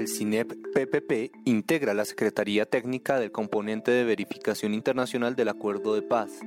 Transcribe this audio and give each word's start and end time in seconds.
El 0.00 0.08
CINEP 0.08 0.54
PPP 0.72 1.42
integra 1.44 1.92
la 1.92 2.06
Secretaría 2.06 2.64
Técnica 2.64 3.20
del 3.20 3.32
componente 3.32 3.90
de 3.90 4.04
verificación 4.04 4.72
internacional 4.72 5.36
del 5.36 5.50
Acuerdo 5.50 5.94
de 5.94 6.00
Paz. 6.00 6.40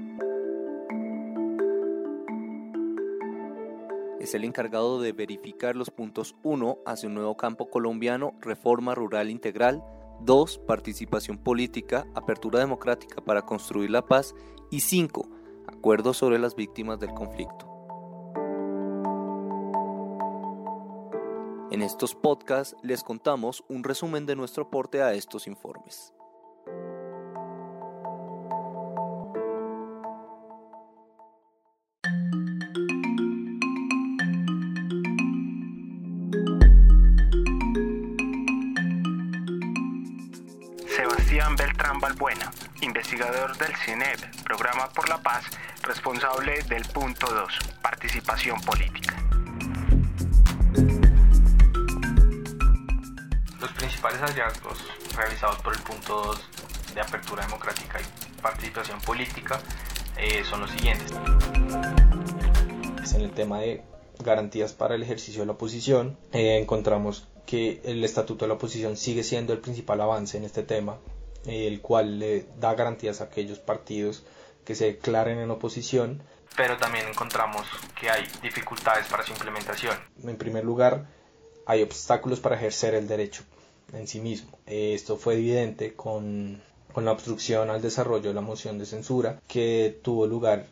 Es 4.20 4.34
el 4.34 4.44
encargado 4.44 5.00
de 5.00 5.12
verificar 5.12 5.76
los 5.76 5.92
puntos 5.92 6.36
1 6.42 6.80
hacia 6.88 7.08
un 7.08 7.14
nuevo 7.14 7.38
campo 7.38 7.70
colombiano, 7.70 8.34
reforma 8.42 8.96
rural 8.96 9.30
integral, 9.30 9.84
2. 10.22 10.58
Participación 10.66 11.38
política, 11.38 12.08
apertura 12.16 12.58
democrática 12.58 13.22
para 13.24 13.44
construir 13.44 13.92
la 13.92 14.04
paz 14.04 14.34
y 14.72 14.80
5. 14.80 15.30
Acuerdo 15.68 16.16
sobre 16.16 16.40
las 16.40 16.56
víctimas 16.56 17.00
del 17.00 17.14
conflicto. 17.14 17.73
En 21.74 21.82
estos 21.82 22.14
podcasts 22.14 22.76
les 22.84 23.04
contamos 23.04 23.64
un 23.68 23.84
resumen 23.84 24.28
de 24.28 24.36
nuestro 24.36 24.66
aporte 24.66 25.02
a 25.02 25.14
estos 25.14 25.48
informes. 25.48 26.14
Sebastián 40.96 41.56
Beltrán 41.56 42.00
Balbuena, 42.00 42.52
investigador 42.82 43.58
del 43.58 43.76
CINEP, 43.78 44.44
Programa 44.44 44.90
por 44.90 45.10
la 45.10 45.18
Paz, 45.24 45.46
responsable 45.82 46.62
del 46.70 46.84
punto 46.90 47.26
2, 47.26 47.60
participación 47.82 48.62
política. 48.62 49.23
Principales 54.04 54.36
hallazgos 54.36 54.78
realizados 55.16 55.58
por 55.62 55.74
el 55.74 55.82
punto 55.82 56.24
2 56.24 56.94
de 56.94 57.02
apertura 57.02 57.46
democrática 57.46 58.00
y 58.02 58.42
participación 58.42 59.00
política 59.00 59.62
eh, 60.18 60.44
son 60.44 60.62
los 60.62 60.72
siguientes. 60.72 61.12
En 63.14 63.22
el 63.22 63.32
tema 63.32 63.60
de 63.60 63.82
garantías 64.20 64.74
para 64.74 64.96
el 64.96 65.04
ejercicio 65.04 65.42
de 65.42 65.46
la 65.46 65.54
oposición, 65.54 66.18
eh, 66.34 66.58
encontramos 66.58 67.30
que 67.46 67.82
el 67.86 68.04
estatuto 68.04 68.44
de 68.44 68.50
la 68.50 68.56
oposición 68.56 68.98
sigue 68.98 69.24
siendo 69.24 69.54
el 69.54 69.60
principal 69.60 70.02
avance 70.02 70.38
en 70.38 70.44
este 70.44 70.64
tema, 70.64 70.98
eh, 71.46 71.68
el 71.68 71.80
cual 71.80 72.20
le 72.20 72.46
da 72.60 72.74
garantías 72.74 73.22
a 73.22 73.26
aquellos 73.26 73.60
partidos 73.60 74.26
que 74.66 74.76
se 74.76 74.86
declaren 74.86 75.40
en 75.40 75.50
oposición. 75.50 76.24
Pero 76.58 76.76
también 76.78 77.08
encontramos 77.08 77.66
que 78.00 78.10
hay 78.10 78.28
dificultades 78.42 79.08
para 79.08 79.24
su 79.24 79.32
implementación. 79.32 79.98
En 80.22 80.38
primer 80.38 80.66
lugar, 80.66 81.08
hay 81.66 81.82
obstáculos 81.82 82.42
para 82.42 82.58
ejercer 82.58 82.96
el 82.96 83.08
derecho 83.08 83.44
en 83.94 84.08
sí 84.08 84.20
mismo. 84.20 84.58
Esto 84.66 85.18
fue 85.18 85.36
evidente 85.36 85.94
con, 85.94 86.62
con 86.92 87.06
la 87.06 87.12
obstrucción 87.12 87.70
al 87.70 87.82
desarrollo 87.82 88.30
de 88.30 88.34
la 88.34 88.42
moción 88.42 88.78
de 88.78 88.86
censura 88.86 89.40
que 89.48 90.00
tuvo 90.04 90.28
lugar 90.28 90.66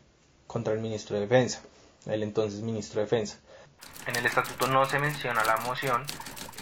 contra 0.46 0.72
el 0.72 0.80
ministro 0.80 1.16
de 1.16 1.22
Defensa, 1.22 1.62
el 2.06 2.22
entonces 2.22 2.60
ministro 2.60 3.00
de 3.00 3.06
Defensa. 3.06 3.38
En 4.06 4.16
el 4.16 4.26
estatuto 4.26 4.66
no 4.66 4.84
se 4.84 4.98
menciona 4.98 5.44
la 5.44 5.56
moción, 5.58 6.02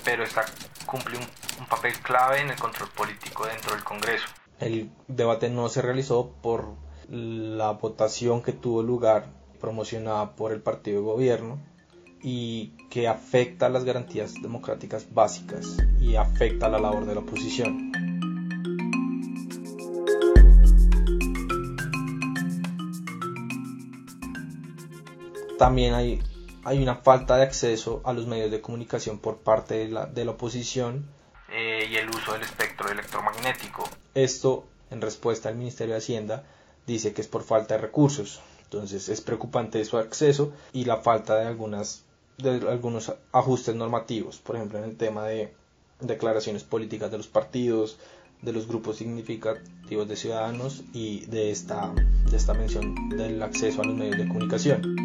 pero 0.05 0.22
esta 0.22 0.44
cumple 0.86 1.19
un, 1.19 1.27
un 1.58 1.66
papel 1.66 1.92
clave 2.00 2.41
en 2.41 2.50
el 2.50 2.58
control 2.58 2.88
político 2.91 3.47
dentro 3.47 3.75
del 3.75 3.84
Congreso. 3.84 4.27
El 4.58 4.91
debate 5.08 5.48
no 5.48 5.69
se 5.69 5.83
realizó 5.83 6.31
por 6.42 6.75
la 7.08 7.72
votación 7.72 8.42
que 8.42 8.53
tuvo 8.53 8.83
lugar 8.83 9.27
promocionada 9.61 10.36
por 10.36 10.53
el 10.53 10.61
partido 10.61 11.00
de 11.00 11.06
gobierno 11.06 11.58
y 12.22 12.68
que 12.90 13.08
afecta 13.08 13.68
las 13.68 13.84
garantías 13.84 14.34
democráticas 14.42 15.06
básicas 15.12 15.76
y 16.00 16.16
afecta 16.16 16.68
la 16.68 16.78
labor 16.78 17.06
de 17.06 17.14
la 17.14 17.20
oposición. 17.20 17.92
También 25.58 25.92
hay, 25.92 26.22
hay 26.64 26.82
una 26.82 26.97
falta 26.97 27.36
de 27.36 27.42
acceso 27.42 28.00
a 28.04 28.12
los 28.12 28.26
medios 28.26 28.50
de 28.50 28.60
comunicación 28.62 29.19
por 29.19 29.38
parte 29.38 29.75
de 29.75 29.88
la, 29.88 30.06
de 30.06 30.25
la 30.25 30.31
oposición 30.31 31.06
eh, 31.52 31.87
y 31.91 31.97
el 31.97 32.08
uso 32.08 32.32
del 32.32 32.42
espectro 32.42 32.91
electromagnético. 32.91 33.84
Esto, 34.14 34.66
en 34.91 35.00
respuesta 35.00 35.48
al 35.48 35.56
Ministerio 35.56 35.94
de 35.94 35.98
Hacienda, 35.98 36.44
dice 36.87 37.12
que 37.12 37.20
es 37.20 37.28
por 37.28 37.42
falta 37.42 37.75
de 37.75 37.81
recursos. 37.82 38.41
Entonces 38.64 39.08
es 39.08 39.20
preocupante 39.20 39.84
su 39.84 39.98
acceso 39.98 40.52
y 40.72 40.84
la 40.84 40.98
falta 40.98 41.34
de 41.34 41.47
algunas 41.47 42.04
de 42.42 42.68
algunos 42.68 43.12
ajustes 43.32 43.74
normativos, 43.74 44.38
por 44.38 44.56
ejemplo 44.56 44.78
en 44.78 44.84
el 44.84 44.96
tema 44.96 45.26
de 45.26 45.52
declaraciones 46.00 46.64
políticas 46.64 47.10
de 47.10 47.18
los 47.18 47.26
partidos, 47.26 47.98
de 48.42 48.52
los 48.52 48.66
grupos 48.66 48.96
significativos 48.96 50.08
de 50.08 50.16
ciudadanos 50.16 50.82
y 50.92 51.26
de 51.26 51.50
esta, 51.50 51.92
de 52.30 52.36
esta 52.36 52.54
mención 52.54 53.10
del 53.10 53.42
acceso 53.42 53.82
a 53.82 53.84
los 53.84 53.96
medios 53.96 54.16
de 54.16 54.28
comunicación. 54.28 54.96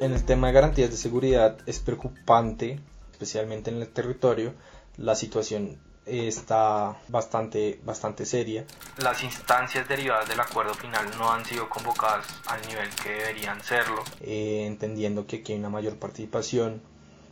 En 0.00 0.12
el 0.12 0.24
tema 0.24 0.48
de 0.48 0.52
garantías 0.52 0.90
de 0.90 0.96
seguridad 0.96 1.56
es 1.66 1.78
preocupante, 1.78 2.78
especialmente 3.12 3.70
en 3.70 3.80
el 3.80 3.88
territorio, 3.88 4.52
la 4.98 5.14
situación 5.14 5.78
está 6.06 6.96
bastante, 7.08 7.80
bastante 7.84 8.26
seria. 8.26 8.64
Las 8.98 9.22
instancias 9.22 9.88
derivadas 9.88 10.28
del 10.28 10.40
acuerdo 10.40 10.74
final 10.74 11.06
no 11.18 11.30
han 11.30 11.44
sido 11.44 11.68
convocadas 11.68 12.26
al 12.46 12.60
nivel 12.66 12.88
que 13.02 13.10
deberían 13.10 13.62
serlo. 13.62 14.02
Eh, 14.20 14.64
entendiendo 14.66 15.26
que 15.26 15.36
aquí 15.36 15.52
hay 15.52 15.58
una 15.58 15.70
mayor 15.70 15.96
participación 15.96 16.82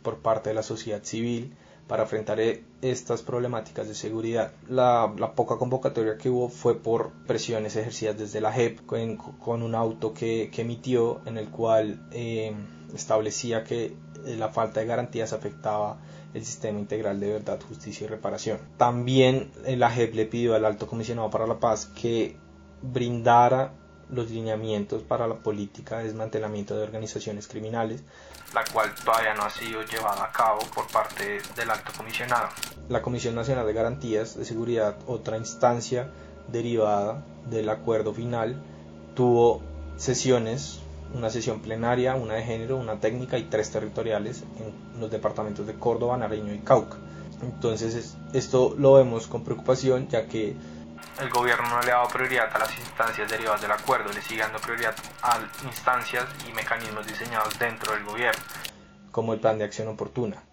por 0.01 0.19
parte 0.19 0.49
de 0.49 0.55
la 0.55 0.63
sociedad 0.63 1.03
civil 1.03 1.55
para 1.87 2.03
enfrentar 2.03 2.39
e, 2.39 2.63
estas 2.81 3.21
problemáticas 3.21 3.87
de 3.87 3.95
seguridad. 3.95 4.53
La, 4.67 5.13
la, 5.17 5.33
poca 5.33 5.57
convocatoria 5.57 6.17
que 6.17 6.29
hubo 6.29 6.49
fue 6.49 6.75
por 6.75 7.11
presiones 7.27 7.75
ejercidas 7.75 8.17
desde 8.17 8.41
la 8.41 8.51
JEP 8.51 8.85
con, 8.85 9.17
con 9.17 9.63
un 9.63 9.75
auto 9.75 10.13
que, 10.13 10.49
que, 10.51 10.61
emitió 10.61 11.21
en 11.25 11.37
el 11.37 11.49
cual 11.49 12.07
eh, 12.11 12.53
establecía 12.93 13.63
que 13.63 13.95
la 14.25 14.49
falta 14.49 14.79
de 14.79 14.85
garantías 14.85 15.33
afectaba 15.33 15.97
el 16.33 16.45
sistema 16.45 16.79
integral 16.79 17.19
de 17.19 17.33
verdad, 17.33 17.59
justicia 17.61 18.05
y 18.05 18.07
reparación. 18.07 18.59
También 18.77 19.51
la 19.65 19.89
JEP 19.89 20.15
le 20.15 20.25
pidió 20.25 20.55
al 20.55 20.65
alto 20.65 20.87
comisionado 20.87 21.29
para 21.29 21.47
la 21.47 21.59
paz 21.59 21.85
que 21.85 22.37
brindara 22.81 23.73
los 24.09 24.29
lineamientos 24.29 25.01
para 25.03 25.27
la 25.27 25.35
política 25.35 25.97
de 25.97 26.05
desmantelamiento 26.05 26.75
de 26.75 26.83
organizaciones 26.83 27.47
criminales, 27.47 28.03
la 28.53 28.63
cual 28.71 28.93
todavía 28.93 29.33
no 29.33 29.43
ha 29.43 29.49
sido 29.49 29.81
llevada 29.83 30.25
a 30.25 30.31
cabo 30.31 30.59
por 30.73 30.87
parte 30.87 31.39
del 31.55 31.69
alto 31.69 31.91
comisionado. 31.97 32.49
La 32.89 33.01
Comisión 33.01 33.35
Nacional 33.35 33.65
de 33.65 33.73
Garantías 33.73 34.37
de 34.37 34.45
Seguridad, 34.45 34.97
otra 35.07 35.37
instancia 35.37 36.11
derivada 36.47 37.25
del 37.49 37.69
acuerdo 37.69 38.13
final, 38.13 38.61
tuvo 39.15 39.61
sesiones 39.95 40.82
una 41.13 41.29
sesión 41.29 41.61
plenaria, 41.61 42.15
una 42.15 42.35
de 42.35 42.43
género, 42.43 42.77
una 42.77 42.99
técnica 42.99 43.37
y 43.37 43.43
tres 43.43 43.71
territoriales 43.71 44.43
en 44.59 44.99
los 44.99 45.11
departamentos 45.11 45.65
de 45.67 45.75
Córdoba, 45.75 46.17
Nariño 46.17 46.53
y 46.53 46.59
Cauca. 46.59 46.97
Entonces 47.41 48.15
esto 48.33 48.75
lo 48.77 48.93
vemos 48.93 49.27
con 49.27 49.43
preocupación 49.43 50.07
ya 50.07 50.27
que 50.27 50.55
el 51.19 51.29
gobierno 51.29 51.69
no 51.69 51.81
le 51.81 51.91
ha 51.91 51.97
dado 51.97 52.07
prioridad 52.07 52.49
a 52.53 52.59
las 52.59 52.77
instancias 52.77 53.29
derivadas 53.29 53.61
del 53.61 53.71
acuerdo, 53.71 54.11
le 54.11 54.21
sigue 54.21 54.41
dando 54.41 54.59
prioridad 54.59 54.95
a 55.21 55.39
instancias 55.65 56.25
y 56.49 56.53
mecanismos 56.53 57.05
diseñados 57.05 57.59
dentro 57.59 57.93
del 57.93 58.03
gobierno. 58.03 58.41
Como 59.11 59.33
el 59.33 59.39
plan 59.39 59.59
de 59.59 59.65
acción 59.65 59.87
oportuna. 59.89 60.43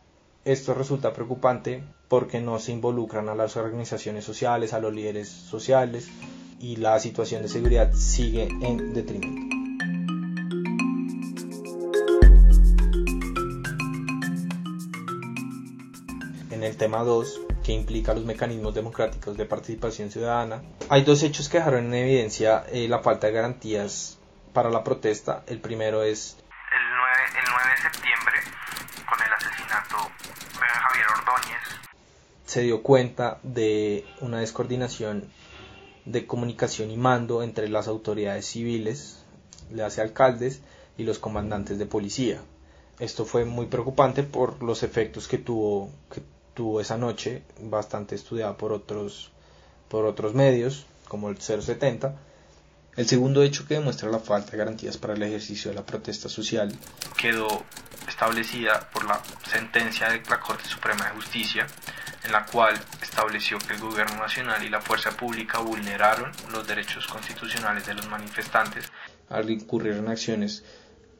Esto 0.44 0.74
resulta 0.74 1.12
preocupante 1.12 1.82
porque 2.08 2.40
no 2.40 2.58
se 2.58 2.72
involucran 2.72 3.28
a 3.28 3.34
las 3.34 3.56
organizaciones 3.56 4.24
sociales, 4.24 4.72
a 4.72 4.80
los 4.80 4.92
líderes 4.92 5.28
sociales 5.28 6.10
y 6.58 6.76
la 6.76 6.98
situación 6.98 7.42
de 7.42 7.48
seguridad 7.48 7.92
sigue 7.94 8.48
en 8.60 8.92
detrimento. 8.92 9.59
El 16.70 16.76
tema 16.76 17.02
2, 17.02 17.40
que 17.64 17.72
implica 17.72 18.14
los 18.14 18.24
mecanismos 18.24 18.74
democráticos 18.74 19.36
de 19.36 19.44
participación 19.44 20.10
ciudadana, 20.10 20.62
hay 20.88 21.02
dos 21.02 21.22
hechos 21.22 21.48
que 21.48 21.58
dejaron 21.58 21.86
en 21.86 21.94
evidencia 21.94 22.64
eh, 22.70 22.86
la 22.88 23.00
falta 23.00 23.26
de 23.26 23.32
garantías 23.32 24.18
para 24.52 24.70
la 24.70 24.84
protesta. 24.84 25.42
El 25.46 25.60
primero 25.60 26.02
es 26.04 26.36
el 26.72 26.96
9, 26.96 27.16
el 27.38 27.44
9 27.50 27.70
de 27.70 27.82
septiembre, 27.82 28.36
con 29.08 29.18
el 29.26 29.32
asesinato 29.32 29.96
de 30.54 30.66
Javier 30.66 31.06
Ordóñez. 31.18 31.60
Se 32.46 32.62
dio 32.62 32.82
cuenta 32.82 33.38
de 33.42 34.06
una 34.20 34.38
descoordinación 34.38 35.28
de 36.04 36.26
comunicación 36.26 36.90
y 36.90 36.96
mando 36.96 37.42
entre 37.42 37.68
las 37.68 37.88
autoridades 37.88 38.46
civiles, 38.46 39.24
le 39.72 39.82
hace 39.82 40.00
alcaldes 40.00 40.62
y 40.96 41.02
los 41.02 41.18
comandantes 41.18 41.78
de 41.78 41.86
policía. 41.86 42.40
Esto 43.00 43.24
fue 43.24 43.44
muy 43.44 43.66
preocupante 43.66 44.22
por 44.22 44.62
los 44.62 44.82
efectos 44.82 45.26
que 45.26 45.38
tuvo, 45.38 45.90
que 46.12 46.20
tuvo 46.54 46.80
esa 46.80 46.96
noche, 46.96 47.42
bastante 47.60 48.14
estudiada 48.14 48.56
por 48.56 48.72
otros, 48.72 49.30
por 49.88 50.04
otros 50.04 50.34
medios, 50.34 50.86
como 51.08 51.28
el 51.28 51.40
070, 51.40 52.14
El 52.96 53.06
segundo 53.06 53.42
hecho 53.42 53.66
que 53.66 53.74
demuestra 53.74 54.10
la 54.10 54.18
falta 54.18 54.52
de 54.52 54.58
garantías 54.58 54.96
para 54.98 55.14
el 55.14 55.22
ejercicio 55.22 55.70
de 55.70 55.76
la 55.76 55.86
protesta 55.86 56.28
social 56.28 56.76
quedó 57.16 57.64
establecida 58.08 58.90
por 58.92 59.04
la 59.06 59.22
sentencia 59.48 60.08
de 60.10 60.20
la 60.28 60.40
Corte 60.40 60.64
Suprema 60.64 61.04
de 61.06 61.10
Justicia, 61.12 61.66
en 62.24 62.32
la 62.32 62.44
cual 62.44 62.78
estableció 63.02 63.58
que 63.58 63.74
el 63.74 63.80
gobierno 63.80 64.16
nacional 64.16 64.62
y 64.64 64.68
la 64.68 64.80
fuerza 64.80 65.10
pública 65.12 65.58
vulneraron 65.60 66.30
los 66.52 66.66
derechos 66.66 67.06
constitucionales 67.06 67.86
de 67.86 67.94
los 67.94 68.08
manifestantes 68.08 68.90
al 69.30 69.48
incurrir 69.48 69.94
en 69.94 70.08
acciones 70.08 70.64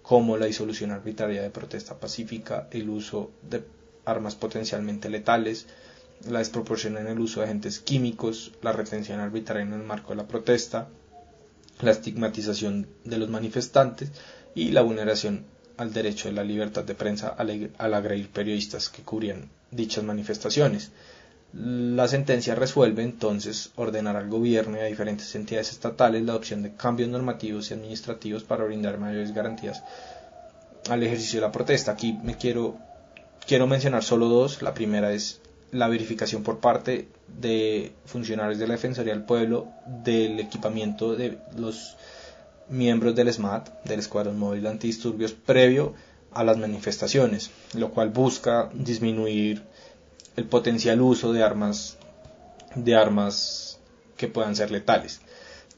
como 0.02 0.36
la 0.36 0.46
disolución 0.46 0.90
arbitraria 0.90 1.40
de 1.42 1.50
protesta 1.50 1.98
pacífica, 1.98 2.66
el 2.72 2.90
uso 2.90 3.30
de 3.42 3.64
armas 4.10 4.34
potencialmente 4.34 5.08
letales, 5.08 5.66
la 6.28 6.40
desproporción 6.40 6.98
en 6.98 7.06
el 7.06 7.20
uso 7.20 7.40
de 7.40 7.46
agentes 7.46 7.78
químicos, 7.80 8.52
la 8.62 8.72
retención 8.72 9.20
arbitraria 9.20 9.62
en 9.62 9.72
el 9.72 9.82
marco 9.82 10.10
de 10.10 10.16
la 10.16 10.28
protesta, 10.28 10.88
la 11.80 11.92
estigmatización 11.92 12.88
de 13.04 13.18
los 13.18 13.30
manifestantes 13.30 14.10
y 14.54 14.70
la 14.70 14.82
vulneración 14.82 15.46
al 15.76 15.92
derecho 15.92 16.28
de 16.28 16.34
la 16.34 16.44
libertad 16.44 16.84
de 16.84 16.94
prensa 16.94 17.28
al, 17.28 17.94
agredir 17.94 18.28
periodistas 18.28 18.90
que 18.90 19.02
cubrían 19.02 19.48
dichas 19.70 20.04
manifestaciones. 20.04 20.90
La 21.52 22.06
sentencia 22.06 22.54
resuelve 22.54 23.02
entonces 23.02 23.70
ordenar 23.76 24.14
al 24.16 24.28
gobierno 24.28 24.76
y 24.76 24.80
a 24.80 24.84
diferentes 24.84 25.34
entidades 25.34 25.70
estatales 25.70 26.22
la 26.22 26.32
adopción 26.32 26.62
de 26.62 26.74
cambios 26.74 27.08
normativos 27.08 27.70
y 27.70 27.74
administrativos 27.74 28.44
para 28.44 28.64
brindar 28.64 28.98
mayores 28.98 29.32
garantías 29.32 29.82
al 30.88 31.02
ejercicio 31.02 31.40
de 31.40 31.46
la 31.46 31.52
protesta. 31.52 31.92
Aquí 31.92 32.12
me 32.22 32.36
quiero, 32.36 32.78
quiero 33.50 33.66
mencionar 33.66 34.04
solo 34.04 34.28
dos. 34.28 34.62
La 34.62 34.74
primera 34.74 35.12
es 35.12 35.40
la 35.72 35.88
verificación 35.88 36.44
por 36.44 36.60
parte 36.60 37.08
de 37.26 37.90
funcionarios 38.04 38.60
de 38.60 38.68
la 38.68 38.74
Defensoría 38.74 39.12
del 39.12 39.24
Pueblo 39.24 39.66
del 40.04 40.38
equipamiento 40.38 41.16
de 41.16 41.36
los 41.56 41.96
miembros 42.68 43.16
del 43.16 43.32
SMAT, 43.32 43.82
del 43.82 43.98
Escuadrón 43.98 44.38
Móvil 44.38 44.68
Antidisturbios, 44.68 45.32
previo 45.32 45.94
a 46.30 46.44
las 46.44 46.58
manifestaciones, 46.58 47.50
lo 47.74 47.90
cual 47.90 48.10
busca 48.10 48.70
disminuir 48.72 49.64
el 50.36 50.44
potencial 50.44 51.00
uso 51.00 51.32
de 51.32 51.42
armas 51.42 51.98
de 52.76 52.94
armas 52.94 53.80
que 54.16 54.28
puedan 54.28 54.54
ser 54.54 54.70
letales. 54.70 55.22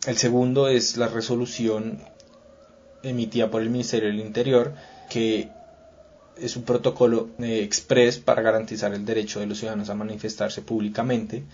El 0.07 0.19
segundo 0.19 0.69
es 0.69 0.99
la 0.99 1.09
resolución 1.09 2.03
emitida 3.03 3.51
por 3.51 3.63
el 3.63 3.71
Ministerio 3.71 4.11
del 4.11 4.21
Interior 4.21 4.75
que 5.09 5.49
es 6.37 6.57
un 6.57 6.65
protocolo 6.65 7.31
eh, 7.39 7.63
express 7.63 8.19
para 8.19 8.43
garantizar 8.43 8.95
el 8.95 9.05
derecho 9.05 9.41
de 9.41 9.47
los 9.47 9.59
ciudadanos 9.59 9.91
a 9.91 9.95
manifestarse 9.95 10.63
públicamente, 10.63 11.45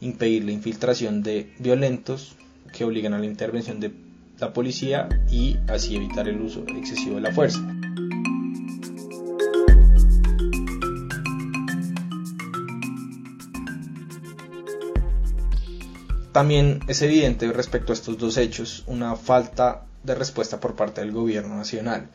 impedir 0.00 0.44
la 0.44 0.52
infiltración 0.52 1.22
de 1.22 1.52
violentos 1.58 2.36
que 2.72 2.84
obligan 2.84 3.14
a 3.14 3.18
la 3.18 3.26
intervención 3.26 3.80
de 3.80 3.92
la 4.38 4.52
policía 4.52 5.08
y 5.30 5.56
así 5.68 5.96
evitar 5.96 6.28
el 6.28 6.40
uso 6.40 6.64
excesivo 6.68 7.16
de 7.16 7.20
la 7.22 7.32
fuerza. 7.32 7.60
También 16.32 16.80
es 16.86 17.02
evidente 17.02 17.50
respecto 17.52 17.92
a 17.92 17.94
estos 17.94 18.16
dos 18.16 18.36
hechos 18.36 18.84
una 18.86 19.16
falta 19.16 19.86
de 20.04 20.14
respuesta 20.14 20.60
por 20.60 20.76
parte 20.76 21.00
del 21.00 21.10
gobierno 21.10 21.56
nacional 21.56 22.08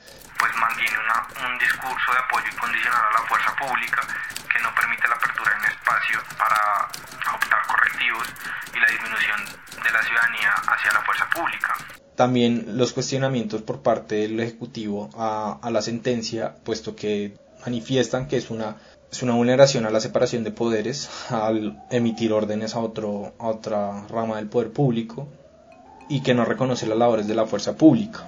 discurso 1.84 2.12
de 2.14 2.20
apoyo 2.20 2.48
incondicional 2.52 3.04
a 3.04 3.20
la 3.20 3.28
fuerza 3.28 3.56
pública 3.56 4.02
que 4.52 4.60
no 4.60 4.74
permite 4.76 5.08
la 5.08 5.16
apertura 5.16 5.52
en 5.58 5.66
para 6.38 6.90
adoptar 7.28 7.60
correctivos 7.68 8.28
y 8.76 8.80
la 8.80 8.88
disminución 8.88 9.40
de 9.84 9.92
la 9.92 10.04
ciudadanía 10.04 10.50
hacia 10.68 10.94
la 10.94 11.02
fuerza 11.02 11.30
pública. 11.34 11.76
También 12.16 12.78
los 12.78 12.94
cuestionamientos 12.94 13.62
por 13.62 13.82
parte 13.82 14.16
del 14.16 14.40
Ejecutivo 14.40 15.10
a, 15.18 15.60
a 15.62 15.72
la 15.72 15.82
sentencia, 15.82 16.56
puesto 16.64 16.96
que 16.96 17.36
manifiestan 17.66 18.28
que 18.28 18.38
es 18.38 18.50
una 18.50 18.76
es 19.14 19.22
una 19.22 19.36
vulneración 19.36 19.86
a 19.86 19.92
la 19.92 20.00
separación 20.00 20.44
de 20.44 20.50
poderes 20.50 21.08
al 21.30 21.84
emitir 21.92 22.34
órdenes 22.34 22.74
a, 22.74 22.80
otro, 22.80 23.34
a 23.38 23.48
otra 23.48 24.08
rama 24.08 24.38
del 24.38 24.48
poder 24.48 24.72
público 24.72 25.28
y 26.10 26.24
que 26.24 26.34
no 26.34 26.46
reconoce 26.46 26.88
las 26.88 26.98
labores 26.98 27.28
de 27.28 27.36
la 27.36 27.46
fuerza 27.46 27.78
pública. 27.78 28.28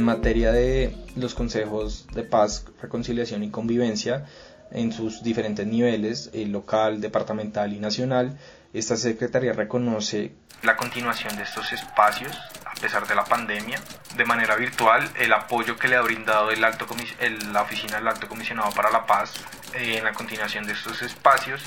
En 0.00 0.06
materia 0.06 0.50
de 0.50 0.96
los 1.14 1.34
consejos 1.34 2.06
de 2.14 2.22
paz, 2.22 2.64
reconciliación 2.80 3.44
y 3.44 3.50
convivencia 3.50 4.24
en 4.70 4.92
sus 4.92 5.22
diferentes 5.22 5.66
niveles, 5.66 6.30
el 6.32 6.52
local, 6.52 7.00
departamental 7.02 7.72
y 7.74 7.80
nacional, 7.80 8.38
esta 8.72 8.96
Secretaría 8.96 9.52
reconoce 9.52 10.32
la 10.62 10.76
continuación 10.76 11.36
de 11.36 11.42
estos 11.42 11.72
espacios 11.72 12.34
a 12.64 12.74
pesar 12.80 13.06
de 13.06 13.14
la 13.14 13.24
pandemia, 13.24 13.78
de 14.16 14.24
manera 14.24 14.56
virtual, 14.56 15.06
el 15.18 15.32
apoyo 15.34 15.76
que 15.76 15.88
le 15.88 15.96
ha 15.96 16.00
brindado 16.00 16.50
el 16.50 16.64
alto 16.64 16.86
la 17.52 17.62
Oficina 17.62 17.96
del 17.98 18.08
Alto 18.08 18.26
Comisionado 18.26 18.70
para 18.70 18.90
la 18.90 19.04
Paz 19.06 19.34
eh, 19.74 19.98
en 19.98 20.04
la 20.04 20.14
continuación 20.14 20.66
de 20.66 20.72
estos 20.72 21.02
espacios. 21.02 21.60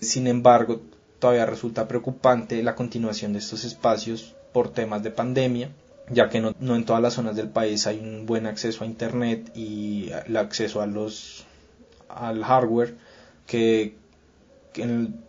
Sin 0.00 0.26
embargo, 0.26 0.80
todavía 1.20 1.46
resulta 1.46 1.86
preocupante 1.86 2.60
la 2.64 2.74
continuación 2.74 3.32
de 3.32 3.38
estos 3.38 3.64
espacios 3.64 4.34
por 4.52 4.72
temas 4.72 5.04
de 5.04 5.12
pandemia 5.12 5.70
ya 6.10 6.28
que 6.28 6.40
no, 6.40 6.54
en 6.58 6.84
todas 6.84 7.02
las 7.02 7.14
zonas 7.14 7.36
del 7.36 7.48
país 7.48 7.86
hay 7.86 7.98
un 7.98 8.26
buen 8.26 8.46
acceso 8.46 8.84
a 8.84 8.86
internet 8.86 9.50
y 9.54 10.10
el 10.26 10.36
acceso 10.36 10.80
a 10.80 10.86
los 10.86 11.44
al 12.08 12.44
hardware 12.44 12.94
que, 13.46 13.96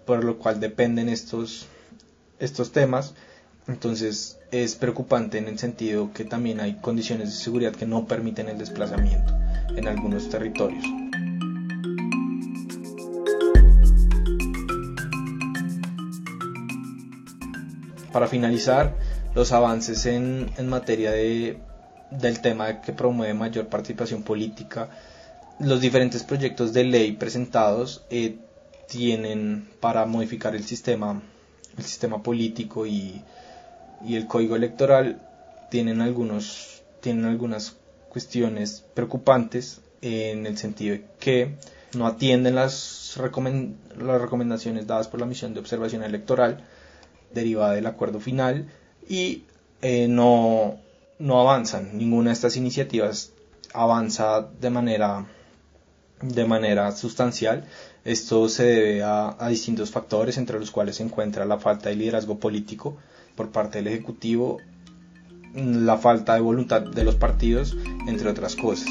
por 0.06 0.24
lo 0.24 0.38
cual 0.38 0.60
dependen 0.60 1.10
estos 1.10 1.68
estos 2.40 2.72
temas 2.72 3.16
entonces 3.68 4.40
es 4.52 4.76
preocupante 4.76 5.38
en 5.38 5.48
el 5.48 5.60
sentido 5.60 6.12
que 6.14 6.24
también 6.24 6.60
hay 6.60 6.76
condiciones 6.76 7.30
de 7.30 7.36
seguridad 7.36 7.74
que 7.74 7.86
no 7.86 8.06
permiten 8.06 8.48
el 8.48 8.58
desplazamiento 8.58 9.34
en 9.76 9.88
algunos 9.88 10.30
territorios. 10.30 10.86
Para 18.14 18.28
finalizar, 18.28 18.96
los 19.38 19.52
avances 19.52 20.08
en, 20.08 20.50
materia 20.68 21.12
de, 21.12 21.60
del 22.10 22.42
tema 22.42 22.82
que 22.82 22.92
promueve 22.92 23.36
mayor 23.36 23.68
participación 23.68 24.24
política, 24.24 24.90
los 25.60 25.80
diferentes 25.80 26.24
proyectos 26.24 26.74
de 26.74 26.84
ley 26.86 27.12
presentados 27.12 28.04
eh, 28.10 28.38
tienen 28.88 29.70
para 29.80 30.08
modificar 30.08 30.56
el 30.56 30.64
sistema, 30.64 31.22
el 31.78 31.84
sistema 31.84 32.24
político 32.24 32.88
y, 32.88 33.22
y 34.04 34.16
el 34.16 34.26
código 34.26 34.56
electoral 34.56 35.22
tienen 35.70 36.02
algunos 36.02 36.82
tienen 37.00 37.26
algunas 37.26 37.76
cuestiones 38.10 38.86
preocupantes 38.96 39.82
en 40.02 40.48
el 40.48 40.58
sentido 40.58 40.96
de 40.96 41.06
que 41.20 41.52
no 41.94 42.08
atienden 42.08 42.56
las, 42.56 43.16
las 43.20 44.22
recomendaciones 44.22 44.88
dadas 44.88 45.08
por 45.08 45.20
la 45.20 45.28
misión 45.28 45.54
de 45.54 45.60
observación 45.60 46.02
electoral 46.04 46.66
derivada 47.32 47.74
del 47.74 47.86
acuerdo 47.86 48.20
final 48.20 48.68
y 49.08 49.44
eh, 49.82 50.08
no, 50.08 50.78
no 51.20 51.40
avanzan. 51.40 51.98
Ninguna 51.98 52.30
de 52.30 52.34
estas 52.34 52.58
iniciativas 52.58 53.32
avanza 53.74 54.48
de 54.60 54.70
manera, 54.70 55.26
de 56.22 56.46
manera 56.46 56.92
sustancial. 56.92 57.66
Esto 58.04 58.48
se 58.50 58.64
debe 58.64 59.04
a, 59.04 59.36
a, 59.38 59.50
distintos 59.50 59.92
factores, 59.92 60.38
entre 60.38 60.60
los 60.60 60.72
cuales 60.72 60.98
se 60.98 61.04
encuentra 61.04 61.46
la 61.46 61.60
falta 61.60 61.90
de 61.90 61.96
liderazgo 61.96 62.40
político 62.40 62.98
por 63.36 63.50
parte 63.50 63.80
del 63.80 63.88
Ejecutivo, 63.88 64.60
la 65.54 65.98
falta 65.98 66.36
de 66.36 66.42
voluntad 66.42 66.82
de 66.82 67.04
los 67.04 67.16
partidos, 67.16 67.76
entre 68.08 68.30
otras 68.30 68.56
cosas. 68.56 68.88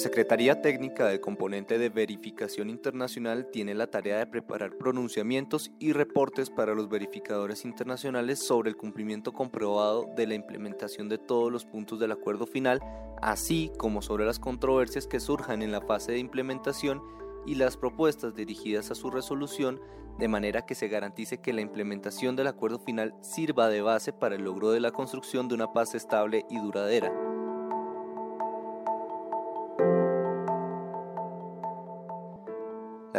Secretaría 0.00 0.62
Técnica 0.62 1.06
del 1.06 1.20
Componente 1.20 1.78
de 1.78 1.90
Verificación 1.90 2.70
Internacional 2.70 3.50
tiene 3.52 3.74
la 3.74 3.88
tarea 3.88 4.16
de 4.16 4.26
preparar 4.26 4.78
pronunciamientos 4.78 5.72
y 5.78 5.92
reportes 5.92 6.48
para 6.48 6.74
los 6.74 6.88
verificadores 6.88 7.66
internacionales 7.66 8.38
sobre 8.38 8.70
el 8.70 8.78
cumplimiento 8.78 9.32
comprobado 9.32 10.08
de 10.16 10.26
la 10.26 10.34
implementación 10.34 11.10
de 11.10 11.18
todos 11.18 11.52
los 11.52 11.66
puntos 11.66 12.00
del 12.00 12.12
acuerdo 12.12 12.46
final, 12.46 12.80
así 13.20 13.70
como 13.76 14.00
sobre 14.00 14.24
las 14.24 14.38
controversias 14.38 15.06
que 15.06 15.20
surjan 15.20 15.60
en 15.60 15.70
la 15.70 15.82
fase 15.82 16.12
de 16.12 16.18
implementación 16.18 17.02
y 17.44 17.56
las 17.56 17.76
propuestas 17.76 18.34
dirigidas 18.34 18.90
a 18.90 18.94
su 18.94 19.10
resolución 19.10 19.80
de 20.18 20.28
manera 20.28 20.64
que 20.64 20.74
se 20.74 20.88
garantice 20.88 21.42
que 21.42 21.52
la 21.52 21.60
implementación 21.60 22.36
del 22.36 22.46
acuerdo 22.46 22.78
final 22.78 23.14
sirva 23.20 23.68
de 23.68 23.82
base 23.82 24.14
para 24.14 24.34
el 24.34 24.44
logro 24.44 24.70
de 24.70 24.80
la 24.80 24.92
construcción 24.92 25.46
de 25.48 25.56
una 25.56 25.72
paz 25.74 25.94
estable 25.94 26.46
y 26.48 26.58
duradera. 26.58 27.29